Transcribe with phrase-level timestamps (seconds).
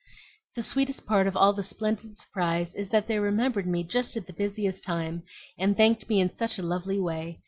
[0.55, 4.25] "The sweetest part of all the splendid surprise is that they remembered me just at
[4.25, 5.21] the busiest time,
[5.59, 7.39] and thanked me in such a lovely way.